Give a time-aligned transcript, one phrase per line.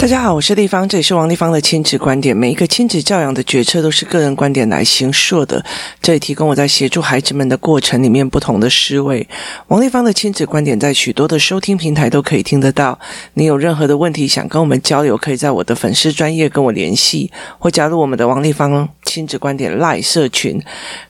[0.00, 2.34] 大家好，我是丽芳，这里是王丽芳的亲子观点。
[2.34, 5.62] 每一个亲子教养的决策都是个人观点来形塑的，
[6.00, 9.28] 这里提供我在协助孩子们的过程里面不同的思维。
[9.68, 12.98] 王丽芳的亲子观点在许多的收听平台都可以听得到。
[13.34, 20.58] 你有任何的问题想跟我们交流，可以在我的粉丝专业跟我联系，或加入我们的王丽芳亲子观点 LINE 社群，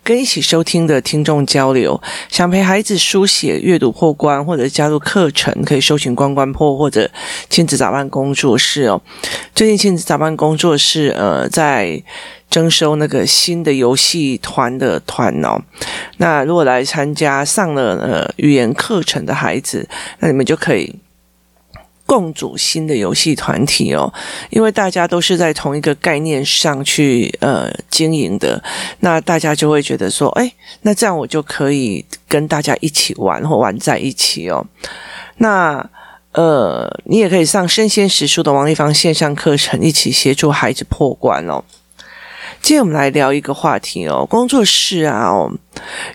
[0.02, 2.02] 跟一起收听的听众交流。
[2.28, 7.08] 想陪孩子书写、阅读破关，或者加入课程，可以搜寻关关破或者
[7.48, 8.79] 亲子早班工作室。
[8.80, 9.02] 是哦，
[9.54, 12.02] 最近亲子早班工作室呃在
[12.48, 15.60] 征收那个新的游戏团的团哦。
[16.16, 19.86] 那如果来参加上了呃语言课程的孩子，
[20.20, 20.94] 那你们就可以
[22.06, 24.10] 共组新的游戏团体哦。
[24.48, 28.62] 因为大家都是在同一个概念上去呃经营的，
[29.00, 30.50] 那大家就会觉得说，哎，
[30.82, 34.66] 那这样我就可以跟大家一起玩或玩在一起哦。
[35.36, 35.86] 那
[36.32, 41.64] 呃，你也可以上生鲜时书的王丽芳线上课程，一起协助孩子破关哦。
[42.62, 45.52] 今天我们来聊一个话题哦，工作室啊哦。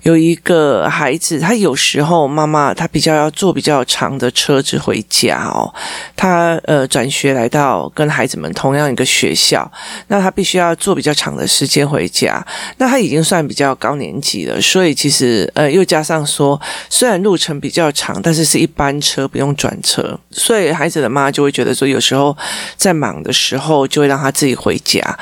[0.04, 5.74] 有一个孩子，他有时候妈妈他比较要坐比较长的车子回家哦。
[6.16, 9.70] 他呃转学来到跟孩子们同样一个学校，
[10.08, 12.46] 那他必须要坐比较长的时间回家。
[12.78, 22.36] 那他已经算比较高年级了，所以其实呃又加上说，虽然路程比较长，但是是一班车不用转车，所以孩子的妈就会觉得说，有时候
[22.76, 25.18] 在忙的时候就会让他自己回家。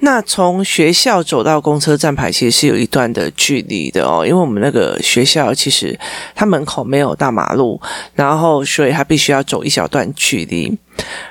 [0.00, 5.98] 那从学校走到公车站牌，其实是有一段的距离的哦，因为我们那个学校其实
[6.34, 7.80] 它门口没有大马路，
[8.14, 10.76] 然后所以他必须要走一小段距离。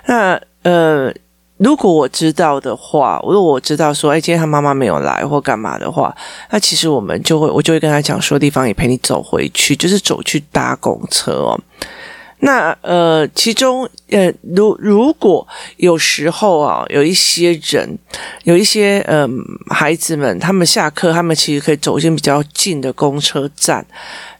[0.07, 1.13] 那呃，
[1.57, 6.15] 如果我知道的话，如果我知道说，哎，今天他妈妈没有来或干嘛的话，
[6.49, 11.59] 那其实我们就会，我就会跟他讲说，地方也陪你走回去，就是走去搭公车哦。
[12.41, 15.47] 那呃，其中呃，如如果
[15.77, 17.97] 有时候啊，有一些人，
[18.43, 19.29] 有一些嗯、
[19.69, 23.85] 呃，孩子们，他们下课，他们其实可以走进比较近的公车站，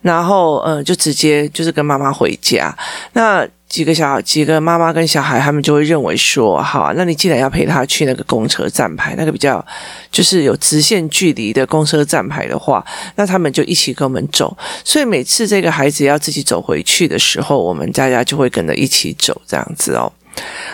[0.02, 2.76] 然后呃，就直接就是跟妈妈回家。
[3.14, 9.66] 那几个小几个妈妈跟小孩，他们就会认为说，好，那你既然要陪他去那个公车站牌，那个比较
[10.12, 14.56] 就是有直线距离的公车站牌的话，那他们就一起跟我们走。
[14.84, 20.12] 所以每次这个孩子要自己走回去的时候，我们大家就会跟着一起走，这样子哦。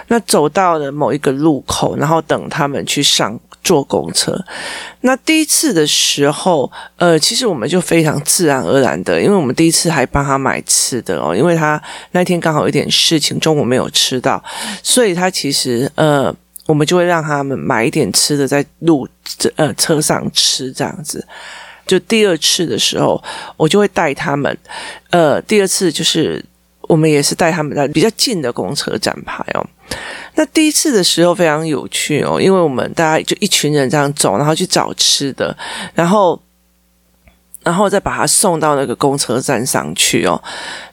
[0.07, 3.39] 那走到了某一个路口，然后等他们去上。
[3.63, 4.33] 坐公车，
[5.01, 11.81] 那第一次的时候，呃，其实我们就非常自然而然的，因为我们第一次还帮他买吃的哦，因为他
[12.11, 14.41] 那天刚好有点事情，中午没有吃到，
[14.81, 16.33] 所以他其实呃，
[16.65, 19.05] 我们就会让他们买一点吃的在路
[19.57, 21.27] 呃车上吃这样子。
[21.85, 23.21] 就第二次的时候，
[23.57, 24.57] 我就会带他们，
[25.09, 26.41] 呃，第二次就是
[26.87, 29.63] 我们也是带他们在比较近的公车站牌哦。
[30.35, 35.55] 那第一次的时候非常有趣哦，因为我们大家就一群人这样走，然后去找吃的，
[35.93, 36.39] 然后，
[37.63, 40.41] 然后再把它送到那个公车站上去哦。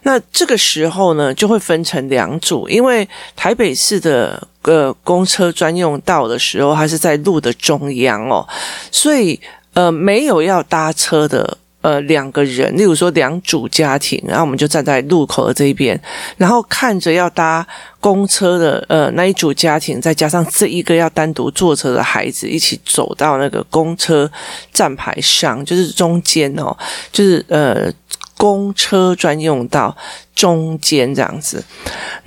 [0.03, 8.47] 那这个时候呢，就会分成两组，因为台北市的呃公车专用道的时候，它是在路的中央哦，
[8.91, 9.39] 所以
[9.75, 11.59] 呃没有要搭车的。
[11.85, 16.01] 呃，两个人，例如说两组家庭，然后我们就站在路口的这一边，
[16.39, 17.67] 然后看着要搭
[18.01, 24.31] 公车的呃那一组家庭，再加上这一个要单独坐车的孩子，一起走到那个公车
[24.73, 26.75] 站牌上，就是中间哦，
[27.13, 27.93] 就是呃
[28.39, 29.95] 公车专用道
[30.35, 31.63] 中间这样子。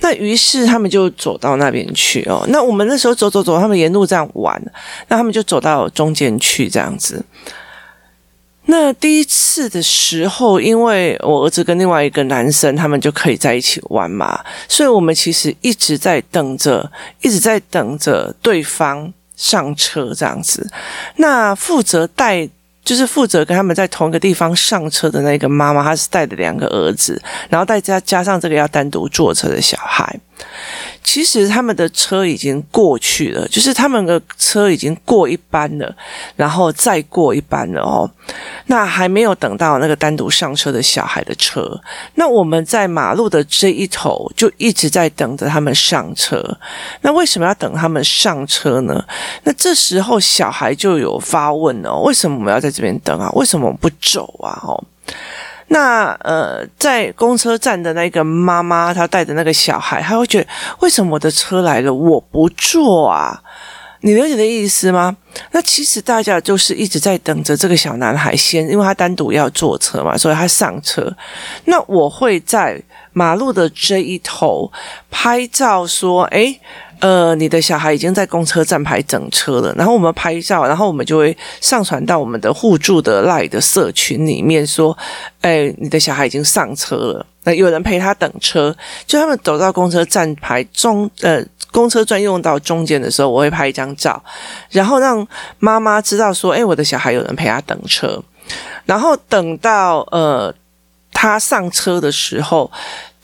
[0.02, 2.46] 那于是他们就走到那边去哦。
[2.50, 4.62] 那我们那时候走走走，他们沿路这样玩，
[5.08, 7.26] 那他们就走到中间去这样子。
[8.68, 14.40] 那第一次的时候，因为我儿子跟另外一个男生，他们就可以在一起玩嘛，
[14.70, 16.92] 所以我们其实一直在等着，
[17.22, 20.70] 一直在等着对方上车这样子。
[21.16, 22.48] 那负责带。
[22.88, 30.18] 就是负责跟他们在同一个地方上车的那个妈妈，她是带着两个儿子，然后再加加上这个要单独坐车的小孩。
[31.04, 35.96] 其实他们的车已经过去了，就是他们的车已经过一班了，
[36.36, 38.10] 然后再过一班了哦。
[38.66, 41.80] 那还没有等到那个单独上车的小孩的车。
[42.16, 46.44] 那我们在马路的这一头就一直在等着他们上车。
[47.02, 49.04] 那为什么要等他们上车呢？
[49.44, 53.30] 那这时候小孩就有发问哦：为什么我们要在这边等啊？
[53.34, 54.60] 为什么我们不走啊？
[54.64, 54.84] 哦，
[55.68, 60.48] 那呃，在公车站的那个妈妈，她带着那个小孩，她会觉得
[60.80, 63.42] 为什么我的车来了我不坐啊？
[64.02, 65.18] 你了解的意思吗？
[65.52, 71.12] 那其实大家就是一直在等着这个小男孩先，因为他单独要坐车嘛，所以他上车。
[71.66, 72.82] 那我会在
[73.12, 74.72] 马路的这一头
[75.10, 76.62] 拍照，说：“诶，
[77.00, 84.98] 呃，你的小孩已经在公车站牌等车了。”然后我们拍照，然后我们就会上传到我们的互助的 LINE 的社群里面，说
[85.42, 91.42] ：“诶，你的小孩已经上车了。”那有人陪他等车，就他们走到公车站牌中，呃，
[91.72, 94.22] 公车专用道中间的时候，我会拍一张照，
[94.70, 95.26] 然后让
[95.60, 98.22] 妈妈知道说：“诶，我的小孩有人陪他等车。”
[98.86, 100.54] 然后等到呃
[101.12, 102.72] 他上车的时候，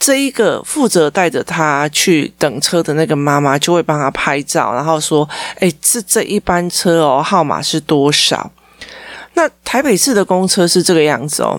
[0.05, 5.27] 这一个负责带着他去等车的那个妈妈就会帮他拍照，然后说
[5.61, 8.51] ：“哎，是这一班车哦，号码是多少？”
[9.35, 11.57] 那台北市的公车是这个样子哦。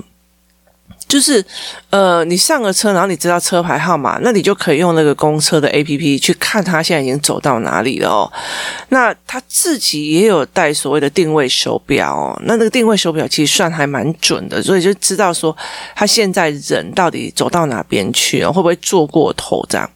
[1.14, 1.44] 就是，
[1.90, 8.32] 呃，你上了车，然后你知道车牌号码，那你就可以用那个公车的 APP 去看他现在已经走到哪里了哦。
[8.88, 15.56] 那他自己也有带所谓的定位手表哦，那那个定位手表其实算还蛮准的，所以就知道说
[15.94, 19.88] 他现在人到底走到哪边去哦，会不会坐过头这样。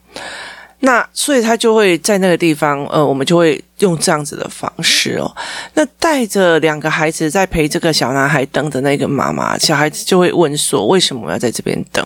[0.79, 5.29] 那所以他就会在那个地方，呃，我们就会用这样子的方式哦。
[5.73, 12.05] 那带着两个孩子在陪这个小男孩等的那个妈妈，小孩子就会问说：“为什么我要在这边等？”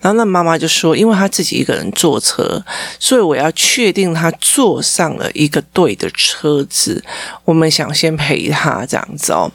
[0.00, 2.62] 然后那妈妈就说：“因为他自己一个人坐车，
[3.00, 7.02] 所以我要确定他坐上了一个对的车子。
[7.44, 9.50] 我们想先陪他这样子哦。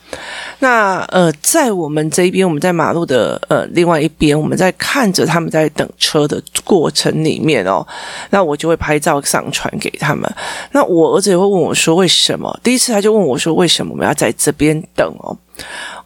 [0.59, 7.85] 那呃，在我们这一边，我们在马路的呃另外一边，我们在看着他们在等车的过程里面哦。
[8.31, 10.29] 那我就会拍照上传给他们。
[10.71, 12.59] 那我儿子会问我说：为什么？
[12.63, 15.37] 第一次他就问我说：为什么我们要在这边等哦？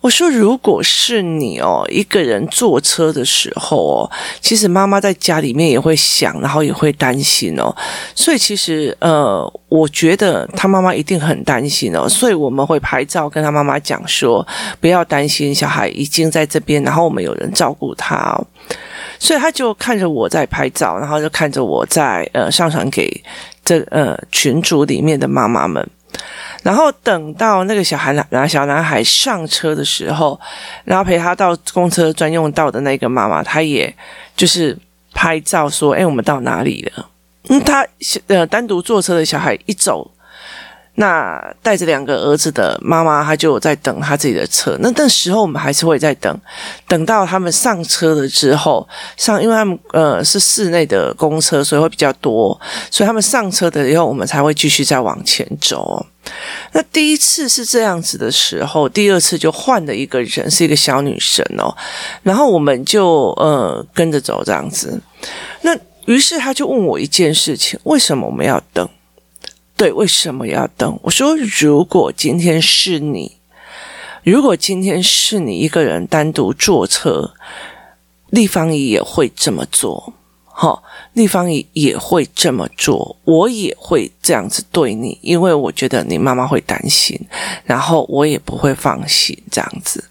[0.02, 4.12] 我说，如果是你哦，一个人坐车的时候哦，
[4.42, 7.74] 其实妈妈在家里面也会想，然后也会担心哦。
[8.14, 12.08] 所以其实呃，我觉得他妈妈一定很担心哦。
[12.10, 14.46] 所以我们会拍照跟他妈妈讲说，
[14.82, 18.46] 不要担心，小孩已经在这边，然后我们有人照顾他哦。
[19.20, 23.10] 所以他就看着我在拍照，然后就看着我在呃上传给
[23.68, 25.86] 这呃群组里面的妈妈们。
[26.64, 30.40] 然后等到那个小孩男小男孩上车的时候，
[30.86, 33.94] 然后陪他到公车专用道的那个妈妈，她也
[34.36, 34.76] 就是
[35.14, 37.10] 拍照说：“哎，我们到哪里了？”
[37.50, 37.86] 嗯，他
[38.28, 40.10] 呃单独坐车的小孩一走。
[41.00, 44.76] 那带着两个儿子的妈妈，她就在等她自己的车。
[44.80, 46.36] 那那时候我们还是会在等，
[46.88, 52.60] 等到他们上车了之后，上，因为他们呃是室内的公车，所以会比较多，
[52.90, 56.04] 所以他们上车的以后，我们才会继续再往前走。
[56.72, 61.70] 那第一次是这样子的时候，第二次就换了一个人，是一个小女生哦，
[62.24, 65.00] 然后我们就呃跟着走这样子。
[65.62, 65.78] 那
[66.08, 68.90] 于是他就问我一件事情：为什么我们要等？
[69.78, 71.00] 对，为什么要等？
[71.04, 73.38] 我说，如果今天是你，
[74.24, 77.36] 如果今天是你一个人单独坐车，
[78.32, 80.16] 立方姨也会这么做，
[80.46, 80.82] 好，
[81.14, 87.16] 立方姨也会这么做，我也会这样子对你，因为我觉得你妈妈会担心，
[87.64, 90.04] 然后我也不会放心这样子。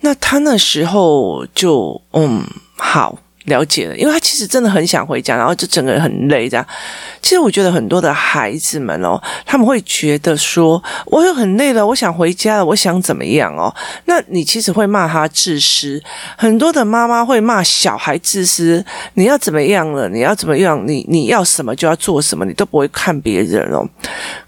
[0.00, 2.44] 那他那时候就，嗯，
[2.76, 3.16] 好。
[3.44, 6.66] 了解了，因为他其实真的很想回家，然后就整个人很累这样。
[7.20, 13.74] 其实我觉得很多的孩子们哦，他们会觉得说，我又很累了，我想回家了，我想怎么样哦？
[14.06, 16.02] 那你其实会骂他自私，
[16.36, 18.82] 很多的妈妈会骂小孩自私，
[19.14, 20.08] 你要怎么样了？
[20.08, 20.82] 你要怎么样？
[20.86, 23.86] 你你要什么就要做什么，你都不会看别人哦。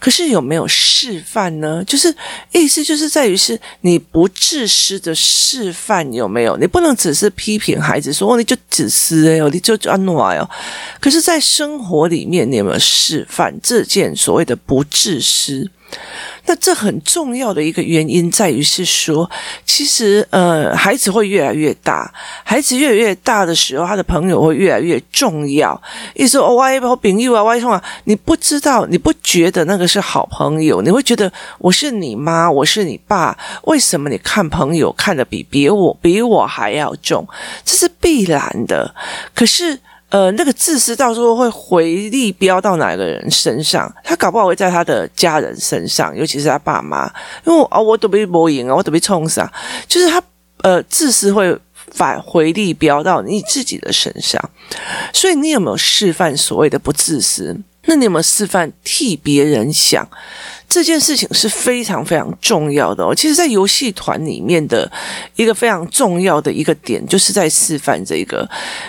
[0.00, 1.84] 可是有没有示范呢？
[1.84, 2.14] 就是
[2.52, 6.56] 意思就是在于是你不自私的示范有没有？
[6.56, 8.85] 你不能只是批评孩子说，哦，你就只。
[8.88, 10.48] 自私哎，你就安诺哦。
[11.00, 15.70] 可是，在生活里面，你有没有示范这件所谓的不自私？
[16.48, 19.28] 那这很重要的一个原因在于是说，
[19.64, 22.12] 其实呃，孩子会越来越大，
[22.44, 25.80] 孩子越来越大的时候，他的朋友会越来越重要。
[26.14, 30.80] 意思说，我也好朋友啊，我啊，你不知道，你不觉得那个是好朋友？
[30.82, 37.26] 你会觉得我是你妈，我是你爸，为什么你看朋友看得比别我比我还要重？
[37.64, 38.94] 这是必然的。
[39.34, 39.80] 可是。
[40.16, 43.94] 呃，那个自私到时候会回力飙到哪个人身上？
[44.02, 47.04] 他搞不好会在他的家人身上，尤其是他爸妈。
[47.44, 49.52] 因为啊，我都被磨赢啊，我都被冲死啊。
[49.87, 50.23] 就是他
[50.62, 51.54] 呃，自私会
[51.92, 54.42] 反回力飙到你自己的身上。
[55.12, 57.54] 所以你有没有示范所谓的不自私？
[57.86, 60.06] 那你有没有示范替别人想？
[60.68, 63.14] 这件事情是非常非常重要的哦。
[63.14, 64.90] 其实，在游戏团里面的
[65.36, 68.46] 一个非常重要的一个点，就是在示范这个。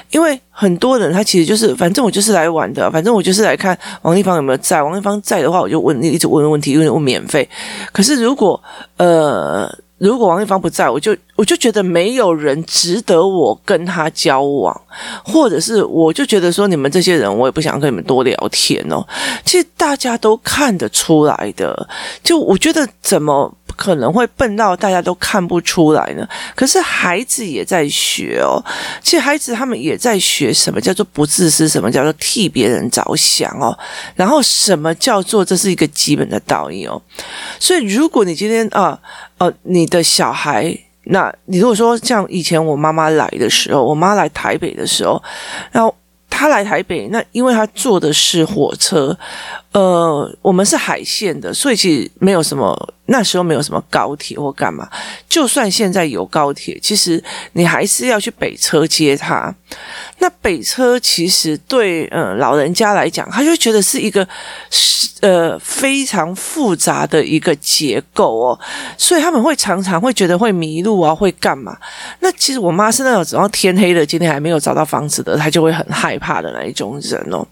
[0.09, 4.81] 因为很多人他其实就是，反正我就是来玩的，反正我就是来看王丽芳有没有在。
[4.81, 7.47] 王丽芳在的话，我就问你，一直问问题，因为我免费。
[7.91, 8.59] 可是如果
[8.97, 14.81] 呃如果王一芳不在，我就我就觉得没有人值得我跟他交往，
[15.25, 19.03] 或者是我就觉得说你们这些人，我也不想跟你们多聊天哦。
[19.43, 21.89] 其实大家都看得出来的，
[22.23, 26.27] 就我觉得怎么可能会笨到大家都看不出来呢？
[26.53, 28.59] 可是孩子也在学哦，
[29.01, 33.77] 其实孩子他们也在学什么叫做不自私，什么叫做替别人着想哦，
[34.15, 37.01] 然后什么叫做这是一个基本的道义哦。
[37.59, 38.99] 所以如果你今天啊。
[39.39, 45.21] 呃，你的小孩，那你如果说像以前我妈妈来的时候，我妈来台北的时候，
[45.71, 45.95] 然后
[46.27, 49.15] 她来台北，那因为她坐的是火车。
[49.77, 54.89] 呃，我们是海线的，所以其实没有什么，那时候没有什么高铁或干嘛。
[55.29, 59.53] 就算现在有高铁，其实你还是要去北车接他。
[60.17, 64.27] 那北车其实对呃老人家来讲，他就觉得是一个
[65.21, 68.59] 呃非常复杂的一个结构哦，
[68.97, 71.77] 所以他们会常常会觉得会迷路啊，会干嘛？
[72.21, 77.45] 那其实我妈是那种，只要天黑了，今天还没有找到房子的，她就会很害怕的那一种人哦。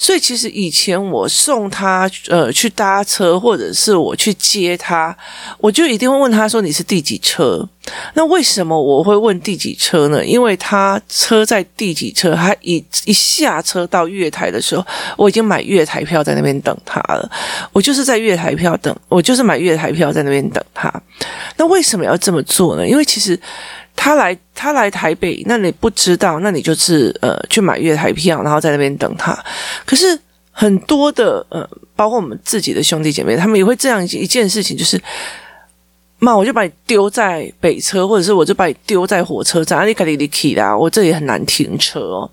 [0.00, 5.14] 所以其实以前我送他呃去搭车，或者是我去接他，
[5.58, 7.68] 我就一定会问他说，你是第几车？
[8.14, 10.24] 那为什么我会问第几车呢？
[10.24, 14.82] 因为他车在第几车，他一一下车到月台的时候，
[15.18, 17.30] 我已经买月台票在那边等他了。
[17.70, 20.90] 我就是在月台票等，我就是买月台票在那边等他。
[21.58, 22.88] 那为什么要这么做呢？
[22.88, 23.38] 因为其实。
[23.96, 29.38] 他来，他来台北，那你不知道，那你就是呃去买月台票，然后在那边等他。
[29.84, 30.18] 可是
[30.50, 35.00] 很多的呃，包括我们自己的兄弟姐妹，他们也会这样一件事情，就是。
[36.20, 40.76] 妈，我就把你丢在北车，或者是我就把你丢在火车站，你赶紧离开啦！
[40.76, 42.30] 我这里很难停车哦。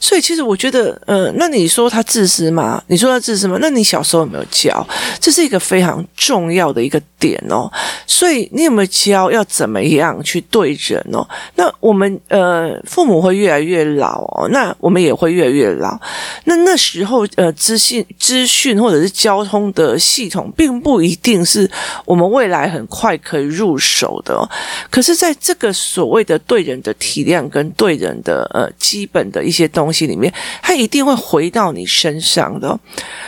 [0.00, 2.82] 所以其实我觉得，呃，那你说他自私吗？
[2.86, 3.58] 你说他自私吗？
[3.60, 4.86] 那你小时候有没有教？
[5.20, 7.70] 这是一个非常重要的一个点哦。
[8.06, 11.28] 所以你有没有教要怎么样去对人哦？
[11.54, 16.00] 那我们呃，父母会越来越老哦，那我们也会越来越老。
[16.48, 21.70] 那那时候呃，资讯资讯或者是交通的系统，并不一定是
[22.04, 23.16] 我们未来很快。
[23.28, 24.48] 可以入手的哦，
[24.88, 32.80] 可是，在这个所谓的对人的体谅跟对人的呃基本的一些东西里面，它一定会回到你身上的哦。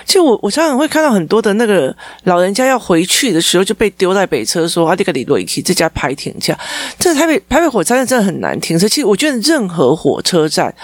[0.07, 6.57] 其实我我常常会看到很多的那个老人家要回去的时候就被丢在北车，说啊这个里洛伊奇这家排停车，
[6.99, 8.89] 这台北台北火车站真的很难停车。
[8.89, 10.75] 其实我觉得任何火车站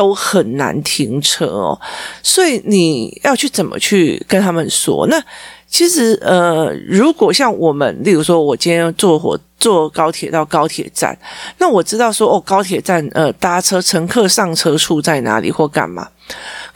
[0.00, 1.78] 都很难停车哦，
[2.22, 5.22] 所以你要去怎么去跟他们说那？
[5.68, 11.16] 其实，呃，如果像我们，例如说，我今天坐火坐高铁到高铁站，
[11.58, 16.08] 那我知道说，哦，高铁站，呃，搭车乘客上车处在哪里或干嘛？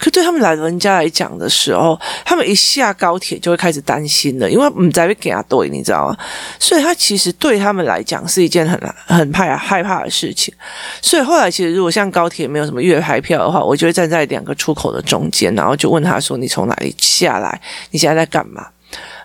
[0.05, 6.19] 可对他们老人家来讲的时候，他们一下高铁就会开始担心了，因为唔在会给他对，你知道吗？
[6.59, 10.53] 所以他其实对他们来讲是一件很很怕害怕的事情。
[11.01, 17.59] 所以后来其实如果像高铁没有什么月台票的话，我就会站在两个出口的中间，然后就问他说：“你从哪里下来？
[17.91, 18.67] 你现在在干嘛？”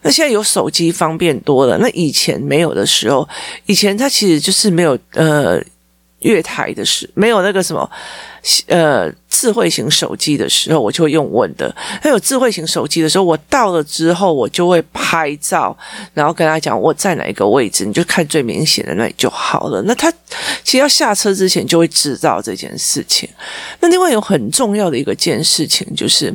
[0.01, 3.27] 那现在有手机方便多了，那以前没有的时候，
[3.65, 5.61] 以前它其实就是没有呃
[6.19, 7.91] 月台的时，没有那个什么。
[8.67, 11.73] 呃，智慧型手机的时候，我就会用问的。
[12.01, 15.75] 还有智慧型手机的时候，我到了之后，我就会拍照，
[16.13, 19.81] 然后跟他讲我在哪一个位置，你就看最明显的那里就好了。
[19.83, 20.11] 那他
[20.63, 23.29] 其实要下车之前就会知道这件事情。
[23.81, 26.33] 那另外有很重要的一个件事情就是，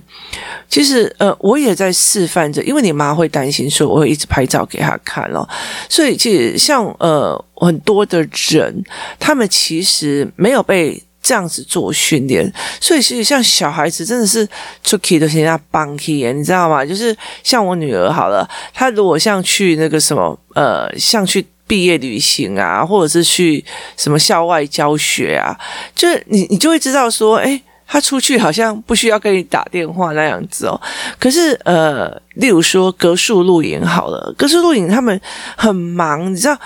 [0.69, 5.49] 其实呃，我也在示范着，因为你妈会担心说我会一直拍照给他看咯。
[5.89, 8.21] 所以其实像呃很多的
[8.51, 8.85] 人，
[9.19, 11.03] 他们其实没有被。
[11.25, 14.47] 这样子做训练，所以其实像小孩子真的是
[14.83, 16.85] 出去都是人家帮去耶，你知道吗？
[16.85, 23.65] 就是像我女儿好了，她如果像去那个什么呃，像去毕业旅行啊，或者是去
[23.97, 25.59] 什么校外教学啊，
[25.97, 30.79] 就是你你就会知道说，诶，她出去好像不需要跟你打电话那样子哦。
[31.19, 35.19] 可是呃，例如说格数露营好了，格数露营他们
[35.57, 36.61] 很忙，你知道。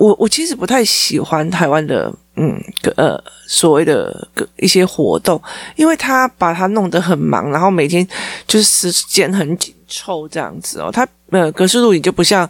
[0.00, 2.58] 我我其实不太喜欢台湾的嗯
[2.96, 5.40] 呃所谓的个一些活动，
[5.76, 8.06] 因为他把它弄得很忙，然后每天
[8.46, 10.90] 就是时间很紧凑这样子哦。
[10.90, 12.48] 他呃格式录影就不像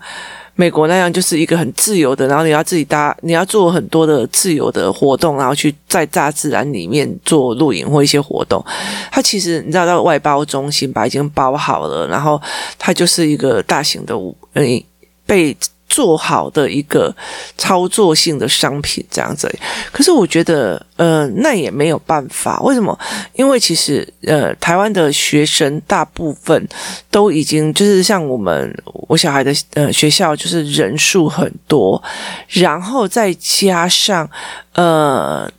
[0.54, 8.64] 美国那样，就是一个很自由的，然后你要自己搭，你要做很多的自由的活动，然后去在大自然里面做露营或一些活动。
[9.10, 12.40] 它其实你知道，到外包中心把已经包好了，然后
[12.78, 14.80] 它就是一个大型的舞嗯
[15.26, 15.56] 被。
[15.90, 17.14] 做好的一个
[17.58, 19.52] 操作性的商品这样子，
[19.90, 22.60] 可是我觉得，呃，那也没有办法。
[22.60, 22.96] 为什么？
[23.34, 26.68] 因为其实，呃，台湾的学生大部分
[27.10, 32.00] 都已经就是像我们我小孩的呃学校，就是人数很多，
[32.48, 34.30] 然后再加上
[34.74, 35.50] 呃，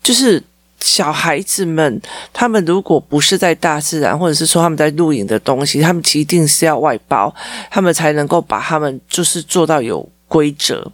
[0.00, 0.40] 就是。
[0.80, 2.00] 小孩子们，
[2.32, 7.34] 他们如果不是在大自然，或者是说他们在露营的东西，他们一定是要外包，
[7.70, 10.92] 他们才能够把他们就是做到有规则。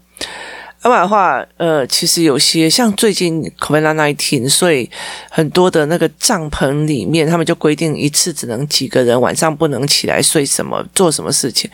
[0.82, 4.90] 要不然的话，呃，其实有些像最近 COVID-19，所以
[5.30, 11.70] 很多的那个帐篷里面，他们就规定一次只能几个人，晚上不能起来睡什么，做什么事情。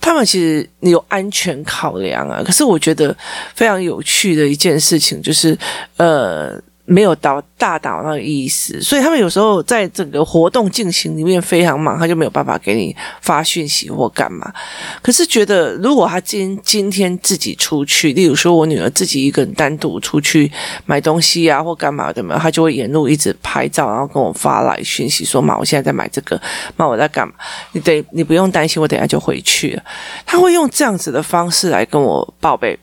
[0.00, 2.42] 他们其实有安全考量啊。
[2.42, 3.14] 可是我觉得
[3.54, 5.58] 非常有趣的一件事情就是，
[5.96, 6.58] 呃。
[6.90, 14.52] 没有到大岛那个意思，所以他们有时候在整个活动进行里面非常忙，他就没有办法给你发讯息或干嘛。
[15.00, 20.50] 可是觉得如果他今今天自己出去，例如说我女儿自己一个人单独出去
[20.84, 26.40] 买东西啊或干嘛的嘛，他就会沿路一直拍照，然后跟我发来讯息说：“妈，我现在在买这个，
[26.76, 27.34] 妈，我在干嘛？
[27.70, 29.82] 你得你不用担心，我等下就回去了。”
[30.26, 32.76] 他会用这样子的方式来跟我报备。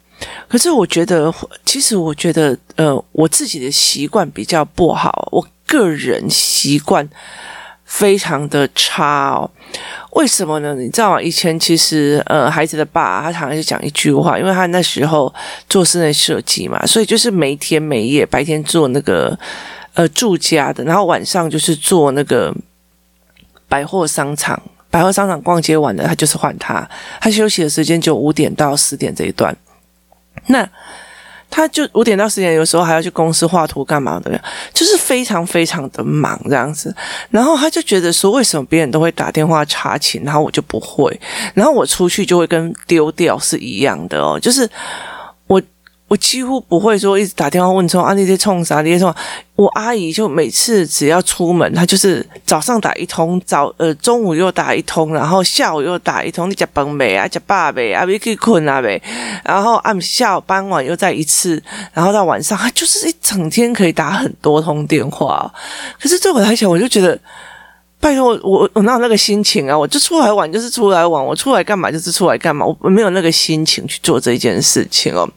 [0.48, 1.34] 可是我觉得，
[1.66, 7.08] 其实我觉得，呃，我自己的习惯比较不好，我个人习惯
[7.86, 9.50] 非常的差哦。
[10.12, 10.74] 为什么呢？
[10.74, 11.22] 你知道吗？
[11.22, 15.32] 以前其实，呃，孩子的爸他常常就讲一句话，因为他那时候
[15.70, 19.38] 做室内设计嘛，所以就是没天没夜，白天做那个
[19.94, 22.52] 呃住家的，然后晚上就是做那个
[23.68, 24.60] 百货商场，
[24.90, 26.90] 百货商场逛街完了，他就是换他，
[27.22, 29.56] 他休息的时间就五点到十点这一段。
[30.48, 30.68] 那
[31.50, 34.42] 他就五点到十点，有时候还要去公司画图干嘛的，
[34.74, 36.94] 就是非常非常的忙这样子。
[37.30, 41.20] 然后他就觉得说，为什么别人都会打电话查寝，然后我就不会？
[41.54, 44.70] 然后我出去就会跟丢掉是一样的哦，就是
[46.08, 46.18] 我。
[46.28, 48.82] 几乎不会说一直打电话问说啊，你在冲啥？
[48.82, 49.16] 你在冲？
[49.56, 56.50] 我阿姨就每次只要出门，她就是早上打一通，早呃中午又打一通，然后下午又打一通。
[56.50, 57.26] 你吃饭没啊？
[57.30, 58.06] 吃饱没啊？
[58.06, 59.02] 没去困啊没？
[59.46, 65.50] 然后按下午傍晚又再一次，然后到晚上，她就是一整天可以打很多通电话。
[65.98, 67.18] 可是对我来讲，我就觉得。
[68.00, 69.78] 拜托我，我哪有那个心情啊？
[69.78, 72.64] 我就出来玩，就是出来玩；我出来干嘛，就是出来干嘛。
[72.80, 75.28] 我没有那个心情去做这件事情哦。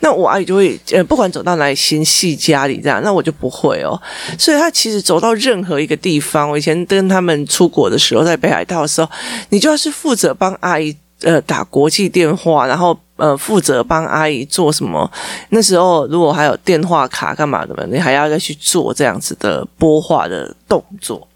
[0.00, 4.00] 那我阿姨就会，呃，不管走到哪里，心系家里这样，那我就不会哦。
[4.38, 9.10] 所以她其实走到任何一个地方，我以前跟他们出国的时候，在北海道的时候，
[9.48, 15.10] 你就要是负责帮阿姨呃打国际电话，然后呃负责帮阿姨做什么。
[15.48, 21.26] 那时候如果还有电话卡干嘛的嘛，你还要再去做这样子的拨话的动作。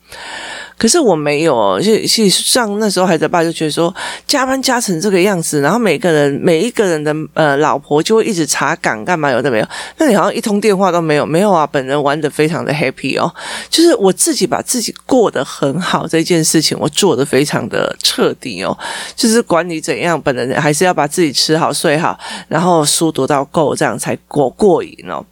[0.78, 3.94] 可是我没有哦，就实上那时候孩子爸就觉得说
[4.26, 13.32] 加班加成这个样子，然后每个人每一个人的呃老婆就会一直查岗干嘛有的没有，那你好像一通电话都没有，没有啊，本人玩得非常的 happy 哦，
[13.70, 18.76] 就是我自己把自己过得很好这件事情，我做得非常的彻底哦，
[19.16, 25.24] 就是管你怎样，本人还是要把自己吃好睡好，然后书读到够，这样才过过瘾哦，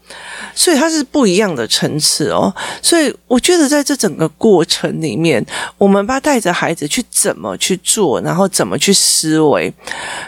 [0.55, 5.34] 所以它是不一样的层次哦，所以我觉得在这整个过程里面。
[5.79, 9.73] 我们爸带着孩子去怎么去做，然后怎么去思维。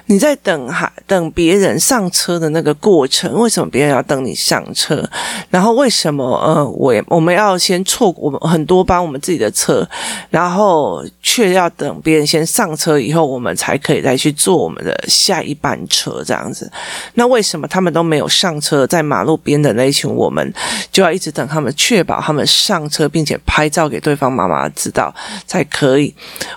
[0.06, 5.02] 你在等孩等别人上车的那个过程，为什么别人要等你上车？
[5.50, 9.86] 然后为什么呃，我我们要先错过我们很多班我们自己的车，
[10.30, 16.70] 然后却要等别人先上车以后，我们才可以再去坐我们的下一班车这样子。
[17.14, 20.52] 那为什么他们都没有上车，在马路边的那一群我们
[20.92, 25.14] 就要一直等他们，确保他们上车，并且拍照给对方妈妈知到
[25.46, 26.14] 才可以，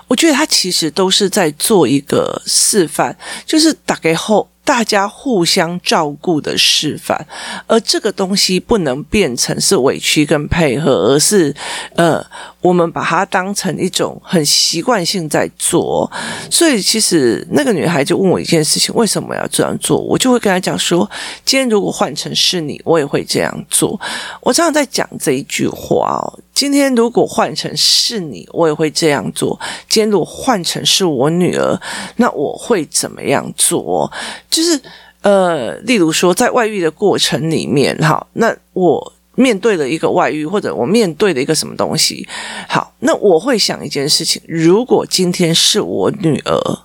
[0.08, 4.48] 我觉得他其实都是在做一个示范，就是打给后。
[4.70, 7.26] 大家互相照顾的示范，
[7.66, 11.52] 而这个东西不能变成是委屈跟配合，而是
[11.96, 12.24] 呃，
[12.60, 16.08] 我们把它当成一种很习惯性在做。
[16.48, 19.98] 所以其实那个女孩就问我一件事情：为什么要这样做？
[19.98, 21.10] 我就会跟她讲说：
[21.44, 24.00] 今天如果换成是你，我也会这样做。
[24.40, 26.38] 我常常在讲这一句话哦。
[26.52, 29.58] 今天如果换成是你，我也会这样做。
[29.88, 31.80] 今天如果换成是我女儿，
[32.16, 34.12] 那我会怎么样做？
[34.60, 34.80] 就是
[35.22, 42.28] 呃，例如说，在外遇的过程里面，好，那我面对了一个外遇，或者我面对了一个什么东西，
[42.68, 46.78] 好，那我会想一件事情：如果今天是我女儿，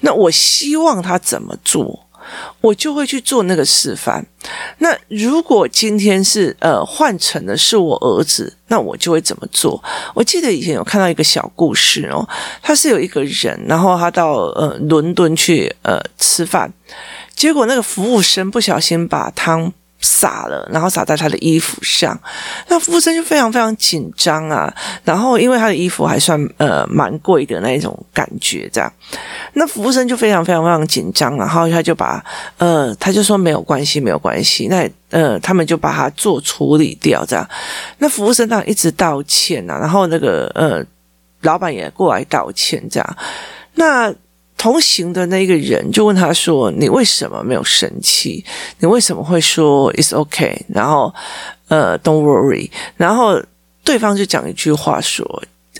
[0.00, 2.00] 那我希望她怎么做？
[2.60, 4.24] 我就会去做那个示范。
[4.78, 9.82] 那如果今天是呃换成的是我儿子，那我就会怎么做？
[10.14, 12.26] 我记得以前有看到一个小故事哦，
[12.62, 16.72] 他是有一个人，然后他到呃伦敦去呃吃饭，
[17.34, 19.72] 结果那个服务生不小心把汤。
[20.00, 22.18] 洒了，然后洒在他的衣服上，
[22.68, 24.74] 那服务生就非常非常紧张啊。
[25.04, 28.90] 然后因为他的衣服还算呃蛮贵的那一种感觉，这样，
[29.52, 32.24] 那服务生就非常非常非常紧张，然后他就把
[32.58, 34.68] 呃他就说没有关系，没有关系。
[34.68, 37.46] 那呃他们就把他做处理掉，这样。
[37.98, 40.82] 那服务生当然一直道歉啊，然后那个呃
[41.42, 43.16] 老板也过来道歉，这样。
[43.74, 44.12] 那。
[44.60, 48.44] 同行的那个人就问他说：“你为什么没有生气？
[48.78, 50.66] 你为什么会说 ‘It's OK’？
[50.68, 51.14] 然后
[51.68, 52.70] 呃，‘Don't worry’？
[52.94, 53.42] 然后
[53.82, 55.24] 对方就讲一句话说：‘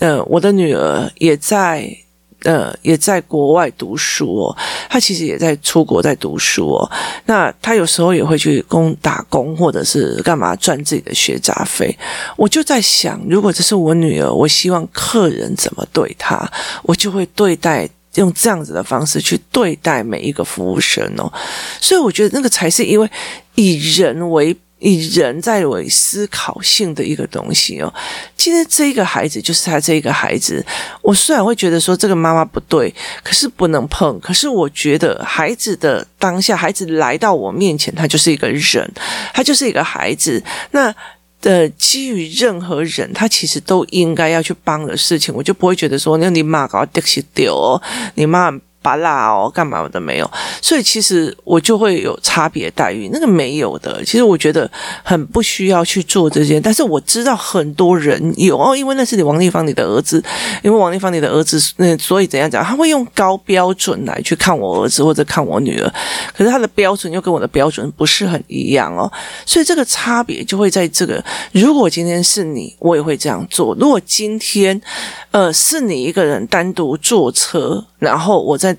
[0.01, 1.95] 呃，我的女儿也在
[2.43, 4.57] 呃也在国外读书哦，
[4.89, 6.91] 她其实也在出国在读书哦。
[7.27, 11.95] 那她有时候也会去工打工或者是干嘛赚自己的学杂费。’
[12.35, 21.31] 我就在想，如果这是我女儿，我希望客人怎么对她，我就会对待。”用这样子的方式去对待每一个服务生哦，
[21.79, 23.09] 所以我觉得那个才是因为
[23.55, 27.93] 以人为以人在为思考性的一个东西哦。
[28.35, 30.65] 今天这一个孩子就是他这一个孩子，
[31.01, 32.93] 我虽然会觉得说这个妈妈不对，
[33.23, 34.19] 可是不能碰。
[34.19, 38.91] 可是我觉得孩子的当下，孩子来到我面前，他就是一个人，
[39.33, 40.43] 他就是一个孩子。
[40.71, 40.93] 那。
[41.41, 47.81] 的基于任何人，他其实都应该要去帮的事情，我就不会觉得说，那你妈搞丢丢，
[48.15, 48.57] 你妈。
[48.81, 53.09] 巴拉哦，干嘛我都没有，所以其实我就会有差别待遇。
[53.13, 54.69] 那个没有的，其实我觉得
[55.03, 56.59] 很不需要去做这些。
[56.59, 60.23] 但是我知道很多人有哦，因为那是你王丽芳你的儿子，
[60.63, 65.93] 因为王丽芳你的儿子，那所以怎样讲，他会用高标准来去看我儿子或者看我女儿，
[66.35, 69.11] 可是他的标准又跟我的标准不是很一样哦，
[69.45, 71.23] 所以这个差别就会在这个。
[71.51, 73.75] 如果今天是你，我也会这样做。
[73.79, 74.81] 如果今天
[75.29, 78.70] 呃是你一个人单独坐车，然后我在。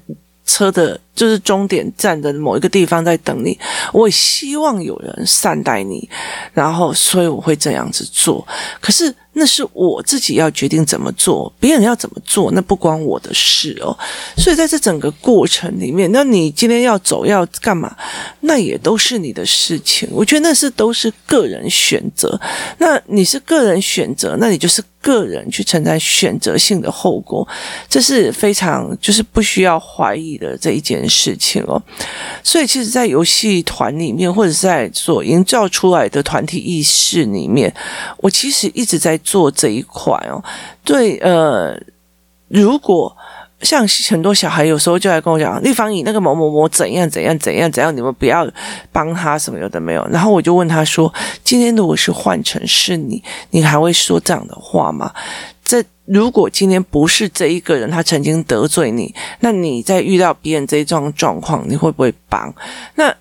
[0.45, 3.59] 车的就是终点站的某一个地方在等你，
[3.93, 6.09] 我也希望有人善待你，
[6.53, 8.47] 然后所以我会这样子做。
[8.81, 13.97] 可是那是我自己要决定怎么做，别人要怎么做那不关我的事哦。
[14.37, 17.95] 所以在这整个过程里面，那你今天要走要干嘛，
[18.41, 20.09] 那也都是你的事情。
[20.13, 22.39] 我觉得那是都是个人选择。
[22.79, 24.83] 那你是个人选择，那你就是。
[25.03, 27.45] 个人去承担选择性的后果，
[27.89, 31.83] 这是非常就是不需要怀疑的这一件事情哦。
[32.43, 37.73] 所以，其实，在游戏团里面，或者在所营造出来的团体意识里面，
[38.19, 40.43] 我其实一直在做这一块哦。
[40.85, 41.79] 对，呃，
[42.49, 43.17] 如果。
[43.63, 48.45] 像很多小孩有时候就来跟我讲，丽芳，你那个某某某怎样怎样怎样怎样，你们不要
[48.91, 50.05] 帮他什么有的没有。
[50.11, 55.13] 然后我就问他说：“今天如果是换成是你，你还会说这样的话吗？
[55.65, 62.53] 这如果今天不是这一个人，他曾经得罪你，那你在遇到别人这一种状况，你会不会帮？
[62.97, 63.15] 那？”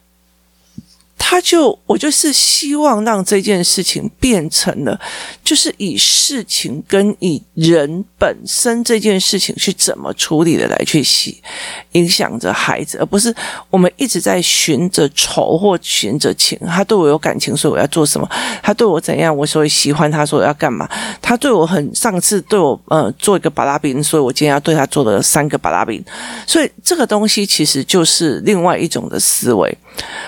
[1.31, 4.99] 他就我就是希望让这件事情变成了，
[5.41, 11.41] 就是以事情跟以人本身这件事情去怎么处理的来去洗
[11.93, 13.33] 影响着孩子，而不是
[13.69, 16.59] 我们一直在寻着仇或寻着情。
[16.67, 18.29] 他对我有感情，所以我要做什么？
[18.61, 20.85] 他对我怎样，我所以喜欢他，说我要干嘛？
[21.21, 26.03] 他对我很上次对我呃做一个巴拉饼，所以我今天要对他做了三个巴拉饼。
[26.45, 29.77] 所以这个东西其实就是另外一种的思维。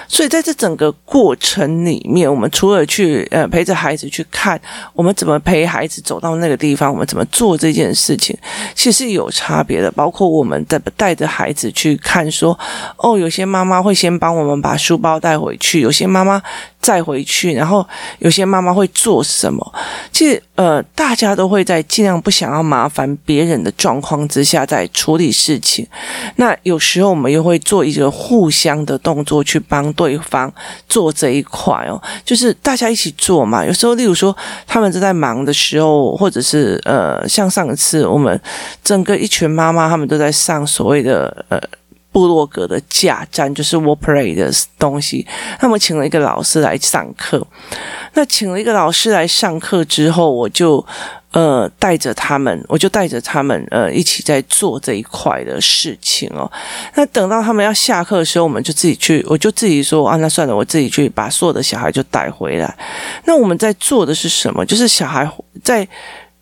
[0.07, 4.59] 所以在这整个过程里面，我们除了去呃陪着孩子去看，
[4.93, 8.37] 我们怎么陪孩子走到那个地方，我们怎么做这件事情，
[8.75, 9.91] 其实有差别的。
[9.91, 12.57] 包括我们带带着孩子去看，说
[12.97, 16.41] 哦，有些妈妈会先帮我们把书包带回去，有些妈妈。
[16.83, 17.87] 再回去，然后
[18.19, 19.73] 有些妈妈会做什么？
[20.11, 25.87] 其实，呃，大家都会在尽量不想要麻烦别人的状况之下，在处理事情。
[26.35, 30.53] 那有时候我们又会做一个互相的动作，去帮对方
[30.89, 33.65] 做这一块哦，就是大家一起做嘛。
[33.65, 34.35] 有时候，例如说，
[34.67, 38.37] 他们正在忙的时候，或者是呃，像上次我们
[38.83, 41.57] 整个一群妈妈，他们都在上所谓的呃。
[42.13, 45.27] 部落格的架站就是 Wordplay 的东西，
[45.59, 47.45] 他们请了一个老师来上课。
[48.13, 50.85] 那请了一个老师来上课之后，我就
[51.31, 56.49] 呃带着他们，我就带着他们呃一起在做这一块的事情哦。
[56.93, 62.77] 那等到他们要下课的时候，我们就自己去，我就自己说啊，那算了，我自己去把所有的小孩就带回来。
[63.25, 64.63] 那我们在做的是什么？
[64.63, 65.27] 就是小孩
[65.63, 65.87] 在。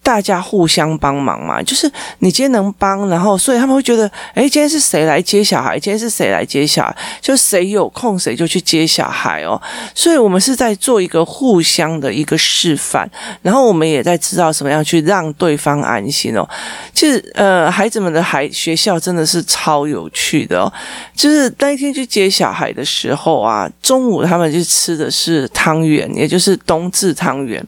[0.04, 5.80] 大家互相帮忙嘛，就是你今天能帮，然后所以他们会觉得，诶，今天是谁来接小孩？
[5.80, 6.96] 今天是谁来接小孩？
[7.22, 9.62] 就谁有空谁就去接小孩哦。
[9.94, 13.10] 所以我们是在做一个互相的一个示范，
[13.42, 16.48] 然后我们也在知道什么样去让对方安心哦。
[16.94, 20.74] 其实呃，孩子们的孩学校真的是超有趣的哦。
[21.16, 27.64] 就是那一天去接小孩的时候啊，中午他们就吃的是汤圆，也就是冬至汤圆。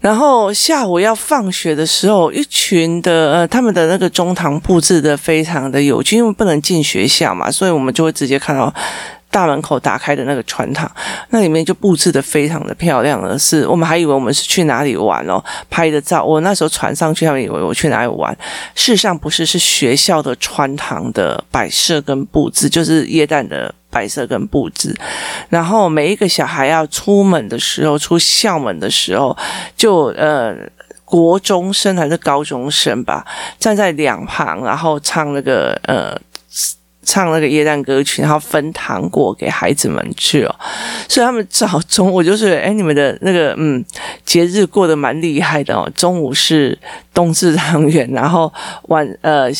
[0.00, 8.72] 然后下午要放学的时候，一群的呃，他们的那个中堂布置的非常的有趣，因为不能进学校嘛，所以我们就会直接看到
[9.30, 10.90] 大门口打开的那个传堂，
[11.28, 16.24] 那里面就布置的非常的漂亮而是，我们还以为我们是去哪里玩哦，拍的照。
[16.24, 18.34] 我那时候传上去，他们以为我去哪里玩，
[18.74, 23.74] 事实上不是，是学校的穿堂的摆设跟布置，就是耶诞的。
[23.90, 24.96] 摆设跟布置，
[25.48, 29.36] 然后每一个小孩要出门的时候，出校门的时候，
[29.76, 30.56] 就呃，
[31.04, 33.26] 国中生还是高中生吧，
[33.58, 36.16] 站在两旁，然后唱那个呃，
[37.02, 40.54] 唱那个耶诞歌曲，然后分糖果给孩子们吃哦。
[41.08, 43.84] 所以他们早中午就是，哎，你们的那个嗯
[44.24, 45.90] 节日过得蛮厉害的哦。
[45.96, 46.78] 中午是
[47.12, 49.50] 冬至汤圆，然后晚呃。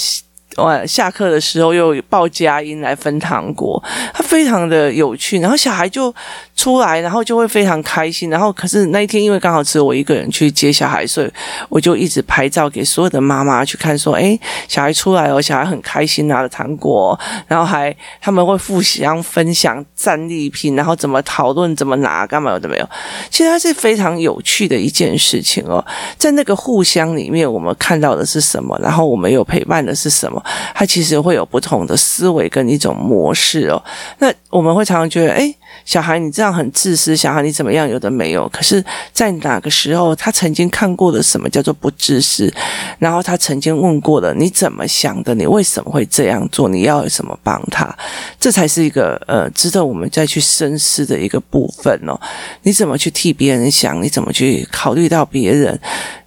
[0.62, 5.38] 晚下课的时候又报佳音来分糖果，他非常的有趣。
[5.40, 6.14] 然后小孩就
[6.60, 8.28] 出来，然后就会非常开心。
[8.28, 11.32] 然后可是那一天因为刚好只有我一个人去接小孩，所以
[11.70, 17.18] 我就一直拍照给所有的妈妈去看，说：“诶，小孩出来了，小孩很开心拿了糖果，
[17.48, 22.86] 然后还他们会互相分享战利品，然后怎么讨论怎么拿，干嘛有的没有。
[23.30, 25.82] 其实它是非常有趣的一件事情哦。
[26.18, 28.78] 在那个互相里面，我们看到的是什么？
[28.82, 30.42] 然后我们有陪伴的是什么？
[30.74, 33.82] 它其实会有不同的思维跟一种模式哦。
[34.18, 37.88] 那我们会常常觉得，诶，小孩你这样很自私，小孩你怎么样？
[37.88, 38.48] 有的没有。
[38.50, 42.52] 可是，在哪个时候，他曾经看过的什么叫做不自私？
[42.98, 45.34] 然后他曾经问过了，你怎么想的？
[45.34, 46.68] 你为什么会这样做？
[46.68, 47.92] 你要有什么帮他？
[48.38, 52.18] 这才是一个呃，值得我们再去深思的一个部分哦。
[52.62, 54.02] 你怎么去替别人想？
[54.02, 55.80] 你怎么去考虑到别人？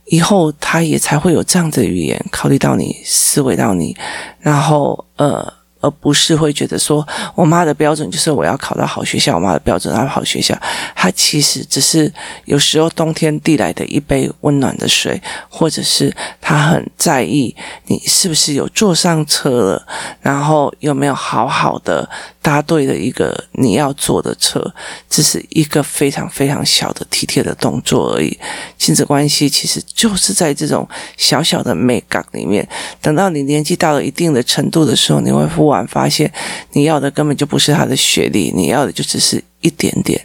[0.05, 3.95] 以后他也才会有这样的语言，考虑到你，思维到你，
[4.39, 5.53] 然后呃。
[5.83, 10.57] 而不是会觉得说，我妈的标准就是我要考到好学校，我妈的标准要好学校。
[10.95, 12.09] 她其实只是
[12.45, 17.53] 有时候冬天递来的一杯温暖的水，或者是她很在意
[17.87, 19.85] 你是不是有坐上车了，
[20.21, 22.09] 然后有没有好好的
[22.43, 24.61] 搭对的一个你要坐的车，
[25.09, 28.37] 这是一个非常非常小的体贴的动作而已。
[28.77, 32.67] 亲子关系其实就是在这种小小的美感里面，
[33.01, 36.29] 等到你年纪到了一定的程度的时候，你会忽然发现，
[36.73, 40.21] 你要的根本就不是他的学历，你要的就只是一点点、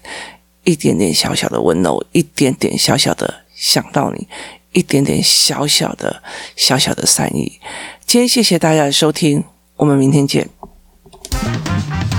[0.64, 4.26] 一点点小小的温柔，一点点小小的想到你，
[4.72, 6.20] 一点点小小的、
[6.57, 7.61] 小小的善意。
[8.04, 9.44] 今天谢谢大家的收听，
[9.76, 10.58] 我们明天见。
[11.40, 12.17] Thank you.